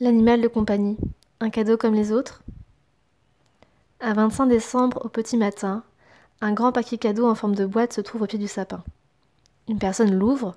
L'animal 0.00 0.40
de 0.40 0.48
compagnie, 0.48 0.96
un 1.40 1.50
cadeau 1.50 1.76
comme 1.76 1.94
les 1.94 2.12
autres 2.12 2.42
À 4.00 4.12
25 4.14 4.46
décembre, 4.46 5.00
au 5.04 5.08
petit 5.08 5.36
matin, 5.36 5.84
un 6.40 6.52
grand 6.52 6.72
paquet 6.72 6.98
cadeau 6.98 7.28
en 7.28 7.34
forme 7.34 7.54
de 7.54 7.66
boîte 7.66 7.92
se 7.92 8.00
trouve 8.00 8.22
au 8.22 8.26
pied 8.26 8.38
du 8.38 8.48
sapin. 8.48 8.82
Une 9.68 9.78
personne 9.78 10.12
l'ouvre 10.12 10.56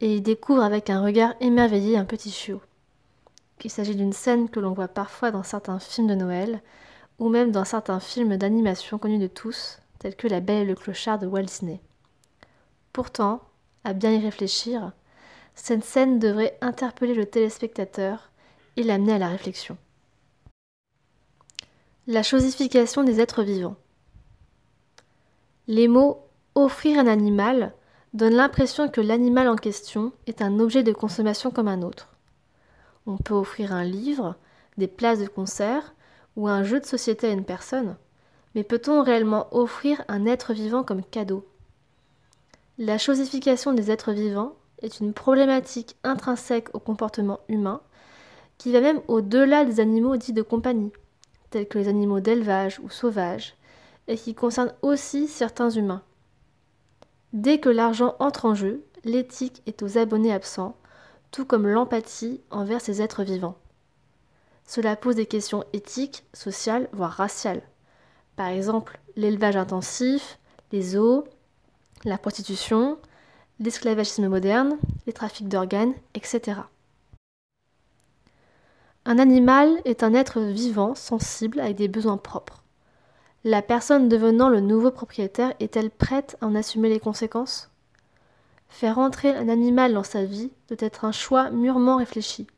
et 0.00 0.16
y 0.16 0.20
découvre 0.20 0.62
avec 0.62 0.88
un 0.88 1.02
regard 1.02 1.34
émerveillé 1.40 1.98
un 1.98 2.04
petit 2.04 2.30
chiot. 2.30 2.62
Il 3.64 3.70
s'agit 3.70 3.96
d'une 3.96 4.12
scène 4.12 4.48
que 4.48 4.60
l'on 4.60 4.72
voit 4.72 4.88
parfois 4.88 5.30
dans 5.30 5.42
certains 5.42 5.80
films 5.80 6.06
de 6.06 6.14
Noël 6.14 6.62
ou 7.18 7.28
même 7.28 7.50
dans 7.50 7.64
certains 7.64 8.00
films 8.00 8.36
d'animation 8.36 8.96
connus 8.96 9.18
de 9.18 9.26
tous, 9.26 9.80
tels 9.98 10.16
que 10.16 10.28
La 10.28 10.40
Belle 10.40 10.62
et 10.62 10.70
le 10.70 10.74
Clochard 10.74 11.18
de 11.18 11.26
Walt 11.26 11.42
Disney. 11.42 11.80
Pourtant, 12.92 13.42
à 13.84 13.92
bien 13.92 14.12
y 14.12 14.18
réfléchir, 14.18 14.92
cette 15.54 15.84
scène 15.84 16.18
devrait 16.18 16.56
interpeller 16.60 17.14
le 17.14 17.26
téléspectateur 17.26 18.30
et 18.78 18.84
l'amener 18.84 19.12
à 19.12 19.18
la 19.18 19.28
réflexion. 19.28 19.76
La 22.06 22.22
chosification 22.22 23.02
des 23.02 23.20
êtres 23.20 23.42
vivants. 23.42 23.76
Les 25.66 25.88
mots 25.88 26.24
offrir 26.54 26.98
un 26.98 27.08
animal 27.08 27.74
donnent 28.14 28.36
l'impression 28.36 28.88
que 28.88 29.00
l'animal 29.00 29.48
en 29.48 29.56
question 29.56 30.12
est 30.28 30.42
un 30.42 30.60
objet 30.60 30.84
de 30.84 30.92
consommation 30.92 31.50
comme 31.50 31.66
un 31.66 31.82
autre. 31.82 32.16
On 33.06 33.16
peut 33.16 33.34
offrir 33.34 33.72
un 33.72 33.84
livre, 33.84 34.36
des 34.76 34.86
places 34.86 35.18
de 35.18 35.26
concert 35.26 35.92
ou 36.36 36.46
un 36.46 36.62
jeu 36.62 36.78
de 36.78 36.86
société 36.86 37.26
à 37.26 37.32
une 37.32 37.44
personne, 37.44 37.96
mais 38.54 38.62
peut-on 38.62 39.02
réellement 39.02 39.48
offrir 39.50 40.04
un 40.06 40.24
être 40.24 40.52
vivant 40.52 40.84
comme 40.84 41.02
cadeau? 41.02 41.44
La 42.78 42.96
chosification 42.96 43.72
des 43.72 43.90
êtres 43.90 44.12
vivants 44.12 44.54
est 44.82 45.00
une 45.00 45.14
problématique 45.14 45.96
intrinsèque 46.04 46.72
au 46.74 46.78
comportement 46.78 47.40
humain 47.48 47.80
qui 48.58 48.72
va 48.72 48.80
même 48.80 49.00
au-delà 49.08 49.64
des 49.64 49.80
animaux 49.80 50.16
dits 50.16 50.32
de 50.32 50.42
compagnie, 50.42 50.92
tels 51.50 51.68
que 51.68 51.78
les 51.78 51.88
animaux 51.88 52.20
d'élevage 52.20 52.80
ou 52.80 52.90
sauvages, 52.90 53.54
et 54.08 54.16
qui 54.16 54.34
concerne 54.34 54.72
aussi 54.82 55.28
certains 55.28 55.70
humains. 55.70 56.02
Dès 57.32 57.60
que 57.60 57.68
l'argent 57.68 58.16
entre 58.18 58.46
en 58.46 58.54
jeu, 58.54 58.84
l'éthique 59.04 59.62
est 59.66 59.82
aux 59.82 59.98
abonnés 59.98 60.32
absents, 60.32 60.76
tout 61.30 61.44
comme 61.44 61.66
l'empathie 61.66 62.40
envers 62.50 62.80
ces 62.80 63.02
êtres 63.02 63.22
vivants. 63.22 63.56
Cela 64.66 64.96
pose 64.96 65.16
des 65.16 65.26
questions 65.26 65.64
éthiques, 65.72 66.24
sociales, 66.32 66.88
voire 66.92 67.12
raciales. 67.12 67.62
Par 68.36 68.48
exemple, 68.48 68.98
l'élevage 69.16 69.56
intensif, 69.56 70.38
les 70.72 70.96
eaux, 70.96 71.24
la 72.04 72.18
prostitution, 72.18 72.98
l'esclavagisme 73.60 74.28
moderne, 74.28 74.78
les 75.06 75.12
trafics 75.12 75.48
d'organes, 75.48 75.94
etc. 76.14 76.60
Un 79.10 79.18
animal 79.18 79.80
est 79.86 80.02
un 80.02 80.12
être 80.12 80.38
vivant, 80.38 80.94
sensible, 80.94 81.60
avec 81.60 81.76
des 81.78 81.88
besoins 81.88 82.18
propres. 82.18 82.62
La 83.42 83.62
personne 83.62 84.10
devenant 84.10 84.50
le 84.50 84.60
nouveau 84.60 84.90
propriétaire 84.90 85.54
est-elle 85.60 85.88
prête 85.90 86.36
à 86.42 86.46
en 86.46 86.54
assumer 86.54 86.90
les 86.90 87.00
conséquences? 87.00 87.70
Faire 88.68 88.98
entrer 88.98 89.34
un 89.34 89.48
animal 89.48 89.94
dans 89.94 90.02
sa 90.02 90.24
vie 90.24 90.50
doit 90.68 90.76
être 90.80 91.06
un 91.06 91.12
choix 91.12 91.48
mûrement 91.48 91.96
réfléchi, 91.96 92.48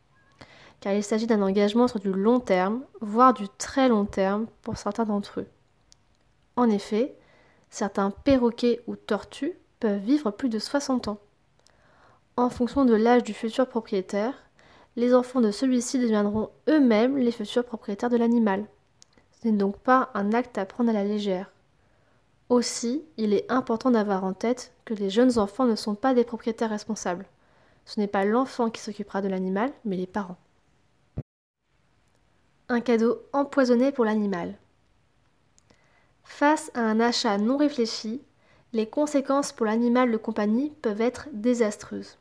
car 0.80 0.92
il 0.92 1.04
s'agit 1.04 1.28
d'un 1.28 1.40
engagement 1.40 1.86
sur 1.86 2.00
du 2.00 2.12
long 2.12 2.40
terme, 2.40 2.82
voire 3.00 3.32
du 3.32 3.48
très 3.56 3.88
long 3.88 4.04
terme 4.04 4.48
pour 4.62 4.76
certains 4.76 5.04
d'entre 5.04 5.38
eux. 5.38 5.48
En 6.56 6.68
effet, 6.68 7.14
certains 7.70 8.10
perroquets 8.10 8.80
ou 8.88 8.96
tortues 8.96 9.56
peuvent 9.78 10.02
vivre 10.02 10.32
plus 10.32 10.48
de 10.48 10.58
60 10.58 11.06
ans. 11.06 11.20
En 12.36 12.50
fonction 12.50 12.84
de 12.84 12.94
l'âge 12.94 13.22
du 13.22 13.34
futur 13.34 13.68
propriétaire, 13.68 14.34
les 14.96 15.14
enfants 15.14 15.40
de 15.40 15.50
celui-ci 15.50 15.98
deviendront 15.98 16.50
eux-mêmes 16.68 17.16
les 17.16 17.32
futurs 17.32 17.64
propriétaires 17.64 18.10
de 18.10 18.16
l'animal. 18.16 18.66
Ce 19.30 19.48
n'est 19.48 19.56
donc 19.56 19.78
pas 19.78 20.10
un 20.14 20.32
acte 20.32 20.58
à 20.58 20.66
prendre 20.66 20.90
à 20.90 20.92
la 20.92 21.04
légère. 21.04 21.50
Aussi, 22.48 23.04
il 23.16 23.32
est 23.32 23.50
important 23.50 23.92
d'avoir 23.92 24.24
en 24.24 24.32
tête 24.32 24.72
que 24.84 24.94
les 24.94 25.08
jeunes 25.08 25.38
enfants 25.38 25.66
ne 25.66 25.76
sont 25.76 25.94
pas 25.94 26.14
des 26.14 26.24
propriétaires 26.24 26.70
responsables. 26.70 27.26
Ce 27.84 27.98
n'est 27.98 28.08
pas 28.08 28.24
l'enfant 28.24 28.70
qui 28.70 28.80
s'occupera 28.80 29.22
de 29.22 29.28
l'animal, 29.28 29.72
mais 29.84 29.96
les 29.96 30.06
parents. 30.06 30.36
Un 32.68 32.80
cadeau 32.80 33.22
empoisonné 33.32 33.92
pour 33.92 34.04
l'animal. 34.04 34.58
Face 36.22 36.70
à 36.74 36.80
un 36.80 37.00
achat 37.00 37.38
non 37.38 37.56
réfléchi, 37.56 38.22
les 38.72 38.88
conséquences 38.88 39.52
pour 39.52 39.66
l'animal 39.66 40.12
de 40.12 40.16
compagnie 40.16 40.70
peuvent 40.82 41.00
être 41.00 41.28
désastreuses. 41.32 42.19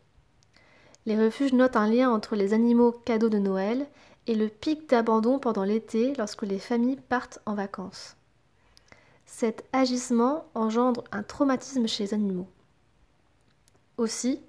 Les 1.09 1.17
refuges 1.17 1.53
notent 1.53 1.75
un 1.75 1.87
lien 1.87 2.11
entre 2.11 2.35
les 2.35 2.53
animaux 2.53 2.91
cadeaux 2.91 3.29
de 3.29 3.39
Noël 3.39 3.87
et 4.27 4.35
le 4.35 4.47
pic 4.47 4.87
d'abandon 4.87 5.39
pendant 5.39 5.63
l'été 5.63 6.13
lorsque 6.19 6.43
les 6.43 6.59
familles 6.59 6.99
partent 7.09 7.39
en 7.47 7.55
vacances. 7.55 8.15
Cet 9.25 9.65
agissement 9.73 10.45
engendre 10.53 11.03
un 11.11 11.23
traumatisme 11.23 11.87
chez 11.87 12.03
les 12.03 12.13
animaux. 12.13 12.47
Aussi, 13.97 14.39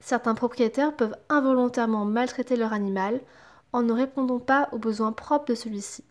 certains 0.00 0.34
propriétaires 0.34 0.96
peuvent 0.96 1.14
involontairement 1.28 2.06
maltraiter 2.06 2.56
leur 2.56 2.72
animal 2.72 3.20
en 3.74 3.82
ne 3.82 3.92
répondant 3.92 4.40
pas 4.40 4.70
aux 4.72 4.78
besoins 4.78 5.12
propres 5.12 5.50
de 5.50 5.54
celui-ci. 5.54 6.04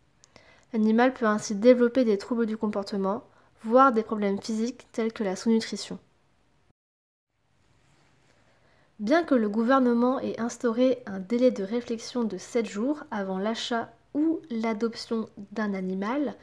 L'animal 0.74 1.12
peut 1.12 1.26
ainsi 1.26 1.56
développer 1.56 2.06
des 2.06 2.20
troubles 2.20 2.46
du 2.46 2.56
comportement, 2.56 3.24
voire 3.64 3.92
des 3.92 4.04
problèmes 4.04 4.40
physiques 4.40 4.86
tels 4.92 5.12
que 5.12 5.24
la 5.24 5.36
sous-nutrition. 5.36 5.98
Bien 9.02 9.24
que 9.24 9.34
le 9.34 9.50
gouvernement 9.50 10.20
ait 10.20 10.40
instauré 10.40 11.02
un 11.08 11.18
délai 11.18 11.50
de 11.50 11.64
réflexion 11.64 12.24
de 12.24 12.38
7 12.38 12.68
jours 12.70 13.04
avant 13.10 13.40
l'achat 13.40 13.92
ou 14.14 14.40
l'adoption 14.52 15.28
d'un 15.52 15.74
animal, 15.74 16.36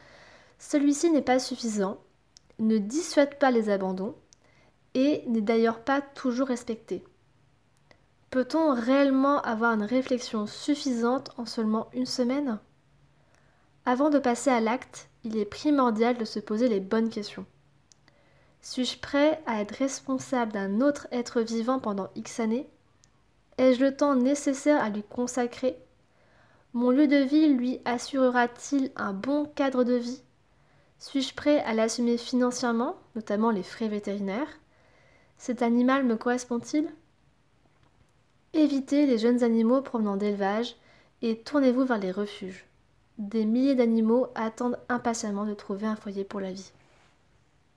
celui-ci 0.58 1.12
n'est 1.12 1.22
pas 1.22 1.38
suffisant, 1.38 1.98
ne 2.58 2.78
dissuade 2.78 3.38
pas 3.38 3.52
les 3.52 3.70
abandons 3.70 4.16
et 4.94 5.22
n'est 5.28 5.40
d'ailleurs 5.40 5.84
pas 5.84 6.00
toujours 6.00 6.48
respecté. 6.48 7.04
Peut-on 8.30 8.74
réellement 8.74 9.40
avoir 9.42 9.74
une 9.74 9.84
réflexion 9.84 10.48
suffisante 10.48 11.30
en 11.36 11.46
seulement 11.46 11.88
une 11.92 12.06
semaine? 12.06 12.58
Avant 13.86 14.10
de 14.10 14.18
passer 14.18 14.50
à 14.50 14.60
l'acte, 14.60 15.08
il 15.22 15.36
est 15.36 15.44
primordial 15.44 16.18
de 16.18 16.24
se 16.24 16.40
poser 16.40 16.68
les 16.68 16.80
bonnes 16.80 17.08
questions. 17.08 17.46
Suis-je 18.70 18.98
prêt 18.98 19.42
à 19.46 19.62
être 19.62 19.76
responsable 19.76 20.52
d'un 20.52 20.82
autre 20.82 21.08
être 21.10 21.40
vivant 21.40 21.78
pendant 21.78 22.10
X 22.14 22.38
années? 22.38 22.68
Ai-je 23.56 23.82
le 23.82 23.96
temps 23.96 24.14
nécessaire 24.14 24.84
à 24.84 24.90
lui 24.90 25.02
consacrer? 25.02 25.78
Mon 26.74 26.90
lieu 26.90 27.06
de 27.06 27.16
vie 27.16 27.48
lui 27.48 27.80
assurera-t-il 27.86 28.92
un 28.94 29.14
bon 29.14 29.46
cadre 29.46 29.84
de 29.84 29.94
vie? 29.94 30.22
Suis-je 30.98 31.34
prêt 31.34 31.60
à 31.60 31.72
l'assumer 31.72 32.18
financièrement, 32.18 32.96
notamment 33.16 33.50
les 33.50 33.62
frais 33.62 33.88
vétérinaires? 33.88 34.60
Cet 35.38 35.62
animal 35.62 36.04
me 36.04 36.16
correspond-il? 36.16 36.90
Évitez 38.52 39.06
les 39.06 39.16
jeunes 39.16 39.42
animaux 39.42 39.80
provenant 39.80 40.18
d'élevage 40.18 40.76
et 41.22 41.38
tournez-vous 41.38 41.86
vers 41.86 41.98
les 41.98 42.12
refuges. 42.12 42.66
Des 43.16 43.46
milliers 43.46 43.76
d'animaux 43.76 44.26
attendent 44.34 44.78
impatiemment 44.90 45.46
de 45.46 45.54
trouver 45.54 45.86
un 45.86 45.96
foyer 45.96 46.24
pour 46.24 46.40
la 46.40 46.52
vie. 46.52 46.70